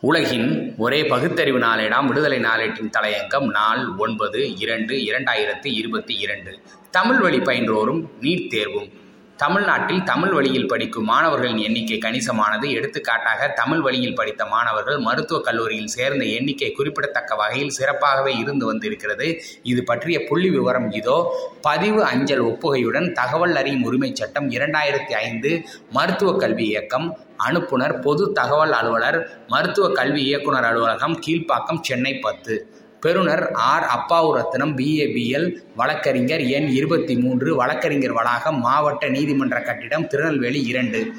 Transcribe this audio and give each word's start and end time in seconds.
உலகின் 0.00 0.74
ஒரே 0.78 1.04
பகுத்தறிவு 1.04 1.58
நாளேடாம் 1.58 2.06
விடுதலை 2.06 2.38
நாளேட்டின் 2.38 2.90
தலையங்கம் 3.00 3.50
நாள் 3.50 3.86
ஒன்பது 3.98 4.56
இரண்டு 4.56 4.94
இரண்டாயிரத்தி 4.94 5.74
இருபத்தி 5.74 6.14
இரண்டு. 6.14 6.60
தமிழ் 6.90 7.18
வழி 7.18 7.38
பயின்றோரும் 7.38 8.08
நீட் 8.20 8.48
தேர்வும். 8.48 8.88
தமிழ்நாட்டில் 9.36 10.02
தமிழ் 10.02 10.30
வழியில் 10.30 10.66
படிக்கும் 10.66 11.04
மாணவர்களின் 11.04 11.56
எண்ணிக்கை 11.56 11.98
கணிசமானது. 11.98 12.70
எடுத்துக்காட்டாக 12.70 13.48
தமிழ் 13.48 13.80
வழியில் 13.80 14.14
படித்த 14.14 14.44
மாணவர்கள் 14.44 14.98
மருத்துவக் 14.98 15.44
கல்லூரியில் 15.44 15.86
சேர்ந்த 15.86 16.24
எண்ணிக்கை 16.24 16.72
குறிப்பிடத்தக்க 16.72 17.34
வகையில் 17.34 17.72
சிறப்பாகவே 17.78 18.38
இருந்து 18.38 18.66
வந்திருக்கிறது. 18.66 19.42
இது 19.62 19.84
பற்றிய 19.84 20.24
புள்ளி 20.24 20.50
விவரம் 20.50 20.90
இதோ. 20.90 21.48
பதிவு 21.60 22.04
அஞ்சல் 22.04 22.44
ஒப்புகையுடன் 22.44 23.12
தகவல் 23.12 23.56
அறியும் 23.56 23.82
உரிமைச் 23.82 24.16
சட்டம் 24.16 24.50
இரண்டாயிரத்தி 24.50 25.12
ஐந்து 25.12 25.62
மருத்துவக் 25.90 26.40
கல்வி 26.40 26.64
இயக்கம். 26.64 27.18
அனுப்புனர். 27.48 28.00
பொது 28.00 28.32
தகவல் 28.32 28.72
அலுவலர் 28.72 29.28
மருத்துவ 29.48 29.92
கல்வி 29.92 30.24
இயக்குனர் 30.24 30.64
அலுவலகம் 30.64 31.20
கீழ்ப்பாக்கம் 31.26 31.80
சென்னை 31.80 32.18
பத்து. 32.18 32.70
பெறுநர் 33.00 33.50
ஆர். 33.52 33.86
அப்பாவுரத்தினம் 33.96 34.74
பிஏபிஎல் 34.76 35.52
வழக்கறிஞர் 35.76 36.40
எண் 36.40 36.66
இருபத்தி 36.66 37.16
மூன்று 37.16 37.56
வழக்கறிஞர் 37.56 38.12
வளாகம் 38.12 38.60
மாவட்ட 38.60 39.08
நீதிமன்ற 39.08 39.60
கட்டிடம் 39.60 40.06
திருநெல்வேலி 40.06 40.62
இரண்டு. 40.66 41.12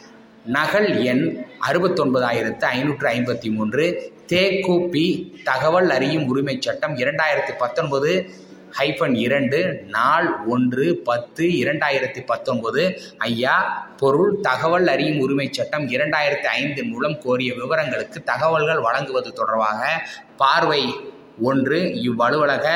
நகல் 0.46 1.04
எண் 1.04 1.46
அறுபத்தொன்பதாயிரத்து 1.68 2.64
ஐநூற்று 2.64 3.10
ஐம்பத்தி 3.10 3.52
மூன்று. 3.52 4.12
தேகுபி 4.28 5.34
தகவல் 5.44 5.90
அறியும் 5.90 6.28
உரிமைச் 6.28 6.62
சட்டம் 6.62 6.96
இரண்டாயிரத்தி 6.96 7.54
பத்தொன்பது. 7.58 8.30
ஹைஃபன் 8.74 9.16
இரண்டு 9.18 9.60
நாள் 9.88 10.28
ஒன்று 10.48 10.86
பத்து 11.04 11.46
இரண்டாயிரத்தி 11.60 12.22
பத்தொன்பது 12.26 12.84
ஐயா 13.20 13.56
பொருள் 13.98 14.34
தகவல் 14.42 14.88
அறியும் 14.88 15.20
உரிமைச் 15.20 15.54
சட்டம் 15.54 15.86
இரண்டாயிரத்தி 15.88 16.50
ஐந்தின் 16.54 16.92
மூலம் 16.92 17.18
கோரிய 17.20 17.52
விவரங்களுக்கு 17.54 18.22
தகவல்கள் 18.24 18.82
வழங்குவது 18.82 19.32
தொடர்பாக 19.32 19.82
பார்வை 20.38 20.82
ஒன்று 21.42 21.80
இவ்வலுவலக 22.02 22.68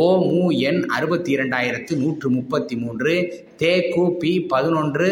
ஓமு 0.00 0.44
எண் 0.62 0.80
அறுபத்தி 0.90 1.30
இரண்டாயிரத்து 1.36 1.92
நூற்று 1.96 2.28
முப்பத்தி 2.30 2.76
மூன்று 2.76 3.12
தேகுபி 3.58 4.32
பதினொன்று 4.48 5.10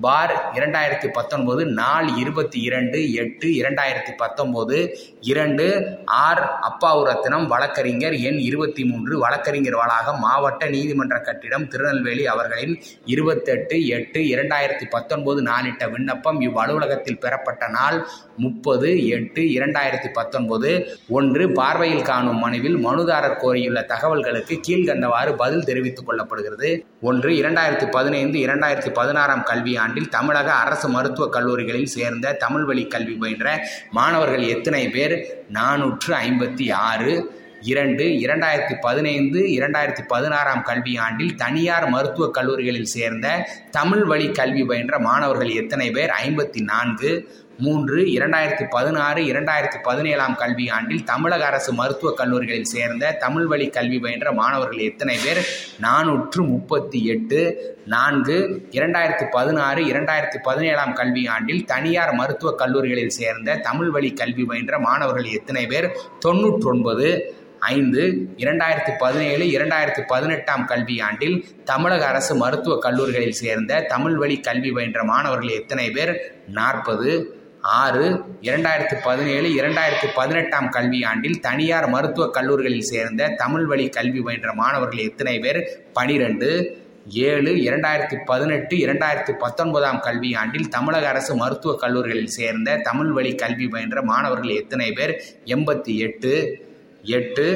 பார் 0.00 0.52
இரண்டாயிரத்தி 0.54 1.08
பத்தொன்பது 1.12 1.66
நாள் 1.66 2.08
இருபத்தி 2.16 2.60
இரண்டு 2.60 3.12
எட்டு 3.12 3.48
இரண்டாயிரத்தி 3.48 4.12
பத்தொம்போது 4.18 4.94
இரண்டு 5.20 5.96
ஆர் 6.04 6.58
அப்பாவுரத்தினம் 6.60 7.46
வழக்கறிஞர் 7.46 8.12
எண் 8.12 8.38
இருபத்தி 8.38 8.84
மூன்று 8.84 9.18
வழக்கறிஞர் 9.18 9.74
வளாகம் 9.74 10.18
மாவட்ட 10.18 10.68
நீதிமன்ற 10.68 11.18
கட்டிடம் 11.18 11.68
திருநெல்வேலி 11.68 12.26
அவர்களின் 12.26 12.82
இருபத்தெட்டு 13.04 13.86
எட்டு 13.86 14.20
இரண்டாயிரத்தி 14.20 14.88
பத்தொன்பது 14.90 15.42
நாளிட்ட 15.42 15.90
விண்ணப்பம் 15.90 16.40
இவ்வலுவலகத்தில் 16.40 17.18
பெறப்பட்ட 17.18 17.68
நாள் 17.68 18.06
முப்பது 18.36 19.06
எட்டு 19.06 19.42
இரண்டாயிரத்தி 19.42 20.08
பத்தொன்பது. 20.12 20.98
ஒன்று 21.08 21.52
பார்வையில் 21.52 22.02
காணும் 22.02 22.38
மனுவில் 22.38 22.86
மனுதாரர் 22.86 23.40
கோரியுள்ள 23.42 23.84
தகவல்களுக்கு 23.86 24.60
கீழ்கண்டவாறு 24.68 25.32
பதில் 25.36 25.64
தெரிவித்துக் 25.64 26.10
கொள்ளப்படுகிறது. 26.10 26.84
ஒன்று 27.00 27.30
இரண்டாயிரத்தி 27.32 27.90
பதினைந்து 27.90 28.38
இரண்டாயிரத்தி 28.38 28.92
பதினாறாம் 28.92 29.42
கல்வி 29.42 29.76
ஆண்டில் 29.82 30.12
தமிழக 30.16 30.48
அரசு 30.62 30.88
மருத்துவக் 30.88 31.36
கல்லூரிகளில் 31.36 31.92
சேர்ந்த 31.96 32.34
தமிழ் 32.44 32.66
வழி 32.70 32.84
கல்வி 32.86 33.14
பயின்ற 33.22 33.54
மாணவர்கள் 33.90 34.44
எத்தனை 34.54 34.82
பேர்? 34.96 35.14
நானூற்று 35.52 36.12
ஐம்பத்தி 36.26 36.66
ஆறு 36.88 37.14
இரண்டு 37.70 38.04
இரண்டாயிரத்தி 38.22 38.74
பதினைந்து 38.80 39.40
இரண்டாயிரத்தி 39.56 40.02
பதினாறாம் 40.12 40.62
கல்வியாண்டில் 40.68 41.34
தனியார் 41.42 41.86
மருத்துவக் 41.88 42.34
கல்லூரிகளில் 42.38 42.92
சேர்ந்த 42.94 43.26
தமிழ் 43.76 44.04
வழி 44.04 44.26
கல்வி 44.38 44.64
பயின்ற 44.70 44.98
மாணவர்கள் 45.08 45.52
எத்தனை 45.60 45.88
பேர்? 45.90 46.12
ஐம்பத்தி 46.24 46.62
நான்கு 46.70 47.10
மூன்று 47.62 47.96
இரண்டாயிரத்தி 48.04 48.64
பதினாறு 48.70 49.22
இரண்டாயிரத்தி 49.22 49.78
பதினேழாம் 49.82 50.36
கல்வியாண்டில் 50.38 51.04
தமிழக 51.04 51.46
அரசு 51.46 51.72
மருத்துவக் 51.72 52.16
கல்லூரிகளில் 52.16 52.64
சேர்ந்த 52.64 53.12
தமிழ் 53.12 53.46
வழி 53.46 53.66
கல்வி 53.68 53.98
பயின்ற 53.98 54.32
மாணவர்கள் 54.32 54.78
எத்தனை 54.78 55.16
பேர்? 55.24 55.40
நானூற்று 55.80 56.46
முப்பத்தி 56.46 57.04
எட்டு. 57.04 57.40
நான்கு 57.86 58.66
இரண்டாயிரத்தி 58.70 59.26
பதினாறு 59.30 59.82
இரண்டாயிரத்தி 59.84 60.38
பதினேழாம் 60.42 60.96
கல்வியாண்டில் 60.96 61.64
தனியார் 61.64 62.14
மருத்துவக் 62.14 62.58
கல்லூரிகளில் 62.58 63.16
சேர்ந்த 63.18 63.56
தமிழ் 63.56 63.90
வழி 63.90 64.12
கல்வி 64.12 64.44
பயின்ற 64.44 64.78
மாணவர்கள் 64.78 65.24
எத்தனை 65.24 65.66
பேர்? 65.66 65.88
தொண்ணூற்றொன்பது. 66.26 67.08
ஐந்து 67.60 68.30
இரண்டாயிரத்தி 68.36 68.92
பதினேழு 68.98 69.44
இரண்டாயிரத்தி 69.44 70.02
பதினெட்டாம் 70.06 70.68
கல்வியாண்டில் 70.68 71.36
தமிழக 71.64 72.06
அரசு 72.06 72.34
மருத்துவக் 72.34 72.82
கல்லூரிகளில் 72.82 73.38
சேர்ந்த 73.42 73.80
தமிழ் 73.80 74.16
வழி 74.16 74.40
கல்வி 74.40 74.72
பயின்ற 74.72 75.04
மாணவர்கள் 75.04 75.48
எத்தனை 75.48 75.90
பேர்? 75.90 76.34
நாற்பது. 76.48 77.36
ஆறு 77.62 78.24
இரண்டாயிரத்தி 78.40 78.94
பதினேழு 79.02 79.48
இரண்டாயிரத்தி 79.48 80.06
பதினெட்டாம் 80.14 80.70
கல்வியாண்டில் 80.72 81.40
தனியார் 81.40 81.88
மருத்துவக் 81.88 82.32
கல்லூரிகளில் 82.32 82.80
சேர்ந்த 82.80 83.28
தமிழ் 83.28 83.64
வழி 83.64 83.88
கல்வி 83.88 84.20
பயின்ற 84.20 84.52
மாணவர்கள் 84.52 84.98
எத்தனை 84.98 85.38
பேர்? 85.38 85.82
பனிரெண்டு 85.92 86.80
ஏழு 87.10 87.54
இரண்டாயிரத்தி 87.54 88.18
பதினெட்டு 88.24 88.76
இரண்டாயிரத்தி 88.76 89.32
பத்தொன்பதாம் 89.32 90.02
கல்வியாண்டில் 90.02 90.68
தமிழக 90.68 91.08
அரசு 91.08 91.36
மருத்துவக் 91.36 91.78
கல்லூரிகளில் 91.78 92.26
சேர்ந்த 92.26 92.76
தமிழ் 92.76 93.10
வழி 93.10 93.34
கல்வி 93.34 93.68
பயின்ற 93.68 94.02
மாணவர்கள் 94.02 94.48
எத்தனை 94.48 94.92
பேர்? 94.92 95.38
எண்பத்தி 95.44 95.96
எட்டு 95.96 96.66
எட்டு 97.02 97.46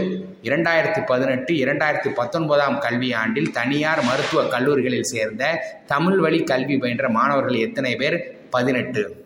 இரண்டாயிரத்தி 0.43 1.05
பதினெட்டு 1.06 1.55
இரண்டாயிரத்தி 1.55 2.09
பத்தொன்பதாம் 2.09 2.81
கல்வியாண்டில் 2.81 3.50
தனியார் 3.50 4.05
மருத்துவக் 4.05 4.50
கல்லூரிகளில் 4.50 5.03
சேர்ந்த 5.03 5.62
தமிழ் 5.87 6.19
வழி 6.19 6.43
கல்வி 6.44 6.78
பயின்ற 6.78 7.09
மாணவர்கள் 7.09 7.55
எத்தனை 7.55 7.97
பேர்? 7.97 8.37
பதினெட்டு. 8.50 9.25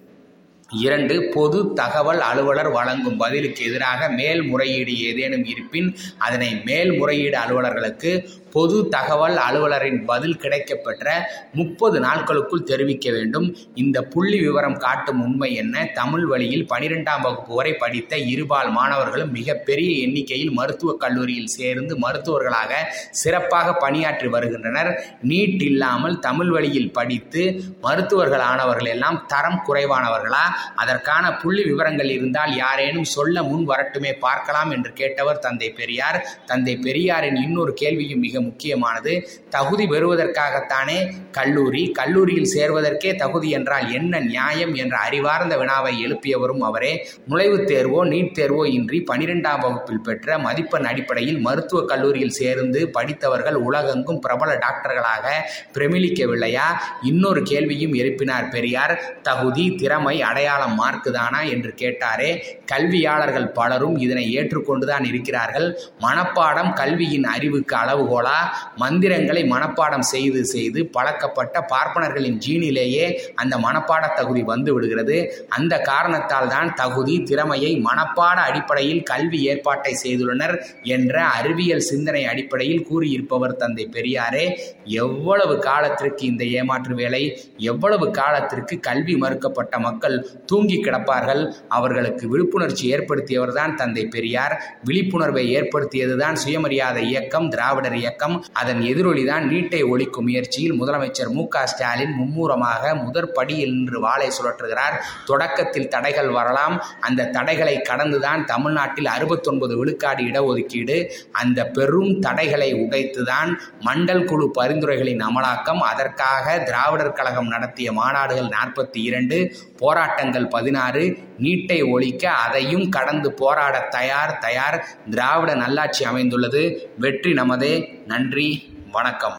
இரண்டு 0.73 1.29
பொது 1.35 1.73
தகவல் 1.73 2.21
அலுவலர் 2.21 2.71
வழங்கும் 2.71 3.17
பதிலுக்கு 3.17 3.65
எதிராக 3.65 4.09
மேல்முறையீடு 4.09 4.99
ஏதேனும் 4.99 5.45
இருப்பின் 5.45 5.97
அதனை 6.19 6.63
மேல்முறையீடு 6.65 7.39
அலுவலர்களுக்கு 7.39 8.29
பொது 8.51 8.89
தகவல் 8.89 9.37
அலுவலரின் 9.37 10.05
பதில் 10.05 10.37
கிடைக்கப்பெற்ற 10.37 11.11
முப்பது 11.53 12.01
நாட்களுக்குள் 12.01 12.63
தெரிவிக்க 12.63 13.11
வேண்டும். 13.11 13.57
இந்த 13.75 14.03
புள்ளி 14.03 14.39
விவரம் 14.39 14.77
காட்டும் 14.77 15.23
உண்மை 15.23 15.55
என்ன? 15.55 15.85
தமிழ் 15.87 16.25
வழியில் 16.25 16.67
பனிரெண்டாம் 16.75 17.21
வகுப்பு 17.21 17.55
வரை 17.55 17.75
படித்த 17.75 18.19
இருபால் 18.19 18.71
மாணவர்களும் 18.71 19.31
மிகப்பெரிய 19.31 20.07
எண்ணிக்கையில் 20.07 20.51
மருத்துவக் 20.51 21.01
கல்லூரியில் 21.01 21.47
சேர்ந்து 21.47 21.99
மருத்துவர்களாக 21.99 22.75
சிறப்பாக 23.11 23.73
பணியாற்றி 23.73 24.29
வருகின்றனர். 24.29 25.05
நீட் 25.29 25.63
இல்லாமல் 25.63 26.19
தமிழ் 26.19 26.49
வழியில் 26.49 26.93
படித்து 26.93 27.65
மருத்துவர்கள் 27.81 28.41
ஆனவர்கள் 28.41 28.89
எல்லாம் 28.89 29.25
தரம் 29.27 29.63
குறைவானவர்களா? 29.69 30.45
அதற்கான 30.75 31.37
புள்ளி 31.37 31.65
விவரங்கள் 31.65 32.11
இருந்தால் 32.11 32.57
யாரேனும் 32.57 33.05
சொல்ல 33.05 33.43
முன் 33.43 33.69
வரட்டுமே 33.69 34.13
பார்க்கலாம் 34.19 34.71
என்று 34.71 34.91
கேட்டவர் 34.91 35.39
தந்தை 35.39 35.71
பெரியார். 35.71 36.29
தந்தை 36.47 36.77
பெரியாரின் 36.77 37.37
இன்னொரு 37.37 37.75
கேள்வியும் 37.75 38.19
மிக 38.19 38.41
முக்கியமானது. 38.41 39.29
தகுதி 39.49 39.87
பெறுவதற்காகத்தானே 39.87 41.13
கல்லூரி 41.31 41.91
கல்லூரியில் 41.91 42.51
சேர்வதற்கே 42.55 43.15
தகுதி 43.15 43.51
என்றால் 43.51 43.93
என்ன 43.93 44.19
நியாயம் 44.19 44.75
என்ற 44.75 44.97
அறிவார்ந்த 44.97 45.57
வினாவை 45.57 46.05
எழுப்பியவரும் 46.07 46.59
அவரே. 46.59 47.09
நுழைவுத் 47.29 47.67
தேர்வோ 47.67 48.05
நீட் 48.05 48.33
தேர்வோ 48.33 48.67
இன்றி 48.69 49.05
பனிரெண்டாம் 49.13 49.61
வகுப்பில் 49.61 50.01
பெற்ற 50.01 50.39
மதிப்பெண் 50.39 50.85
அடிப்படையில் 50.85 51.39
மருத்துவக் 51.39 51.89
கல்லூரியில் 51.89 52.31
சேர்ந்து 52.31 52.91
படித்தவர்கள் 52.91 53.55
உலகெங்கும் 53.55 54.19
பிரபல 54.19 54.55
டாக்டர்களாக 54.55 55.27
பிரமிளிக்கவில்லையா? 55.75 56.69
இன்னொரு 57.03 57.43
கேள்வியும் 57.43 57.93
எழுப்பினார் 57.93 58.51
பெரியார். 58.51 59.21
தகுதி 59.23 59.75
திறமை 59.75 60.23
அடையாளம் 60.23 60.50
மார்க்கு 60.59 61.13
தானா 61.13 61.41
என்று 61.43 61.75
கேட்டாரே. 61.77 62.43
கல்வியாளர்கள் 62.67 63.49
பலரும் 63.49 63.99
இதனை 63.99 64.39
ஏற்றுக்கொண்டுதான் 64.39 65.07
இருக்கிறார்கள். 65.07 65.79
மனப்பாடம் 66.01 66.73
கல்வியின் 66.73 67.25
அறிவுக்கு 67.25 67.77
அளவுகோலா? 67.77 68.39
மந்திரங்களை 68.77 69.45
மனப்பாடம் 69.45 69.99
செய்து 69.99 70.45
செய்து 70.45 70.87
பழக்கப்பட்ட 70.87 71.67
பார்ப்பனர்களின் 71.69 72.39
ஜீனிலேயே 72.47 73.19
அந்த 73.35 73.57
மனப்பாட 73.57 74.15
தகுதி 74.15 74.43
வந்து 74.43 74.73
விடுகிறது. 74.75 75.47
அந்த 75.49 75.79
காரணத்தால் 75.79 76.49
தான் 76.49 76.75
தகுதி 76.75 77.23
திறமையை 77.23 77.83
மனப்பாட 77.83 78.35
அடிப்படையில் 78.35 79.03
கல்வி 79.03 79.43
ஏற்பாட்டை 79.43 79.97
செய்துள்ளனர் 80.03 80.59
என்ற 80.83 81.25
அறிவியல் 81.25 81.81
சிந்தனை 81.81 82.25
அடிப்படையில் 82.25 82.87
கூறியிருப்பவர் 82.91 83.57
தந்தை 83.57 83.89
பெரியாரே. 83.93 84.57
எவ்வளவு 84.85 85.59
காலத்திற்கு 85.59 86.27
இந்த 86.27 86.45
ஏமாற்று 86.45 86.95
வேலை? 86.95 87.41
எவ்வளவு 87.57 88.11
காலத்திற்கு 88.11 88.81
கல்வி 88.81 89.15
மறுக்கப்பட்ட 89.15 89.79
மக்கள் 89.79 90.40
தூங்கி 90.47 90.83
கிடப்பார்கள். 90.83 91.53
அவர்களுக்கு 91.69 92.29
விழிப்புணர்ச்சி 92.29 92.95
ஏற்படுத்தியவர் 92.95 93.53
தான் 93.53 93.77
தந்தை 93.77 94.07
பெரியார். 94.07 94.79
விழிப்புணர்வை 94.85 95.61
ஏற்படுத்தியதுதான் 95.61 96.33
சுயமரியாதை 96.33 97.09
இயக்கம் 97.09 97.49
திராவிடர் 97.49 97.97
இயக்கம். 97.97 98.45
அதன் 98.53 98.81
எதிரொலிதான் 98.81 99.45
நீட்டை 99.53 99.83
ஒழிக்கும் 99.85 100.21
முயற்சியில் 100.21 100.83
முதலமைச்சர் 100.83 101.29
மு 101.29 101.47
ஸ்டாலின் 101.65 102.15
மும்மூரமாக 102.21 103.05
முதற் 103.05 103.35
படியில் 103.35 103.73
நின்று 103.73 104.01
வாளை 104.01 104.29
சுழற்றுகிறார். 104.29 104.97
தொடக்கத்தில் 105.27 105.89
தடைகள் 105.89 106.29
வரலாம். 106.29 106.85
அந்த 107.01 107.27
தடைகளை 107.27 107.81
கடந்துதான் 107.81 108.45
தமிழ்நாட்டில் 108.45 109.07
அறுபத்தொன்பது 109.07 109.77
விழுக்காடு 109.77 110.25
இடஒதுக்கீடு. 110.25 111.11
அந்த 111.33 111.67
பெரும் 111.67 112.19
தடைகளை 112.19 112.75
உடைத்துதான் 112.75 113.59
மண்டல் 113.81 114.25
குழு 114.25 114.51
பரிந்துரைகளின் 114.59 115.23
அமலாக்கம். 115.29 115.79
அதற்காக 115.79 116.59
திராவிடர் 116.59 117.13
கழகம் 117.13 117.49
நடத்திய 117.49 117.93
மாநாடுகள் 117.93 118.49
நாற்பத்தி 118.49 118.99
இரண்டு. 118.99 119.55
போராட்டங்கள் 119.77 120.30
அதிகாரங்கள் 120.31 120.49
பதினாறு. 120.49 121.19
நீட்டை 121.39 121.91
ஒழிக்க 121.91 122.31
அதையும் 122.31 122.89
கடந்து 122.89 123.33
போராட 123.33 123.81
தயார் 123.81 124.39
தயார் 124.39 124.87
திராவிட 125.11 125.55
நல்லாட்சி 125.55 126.05
அமைந்துள்ளது. 126.05 126.91
வெற்றி 126.99 127.33
நமதே. 127.33 128.03
நன்றி. 128.07 128.79
வணக்கம். 128.93 129.29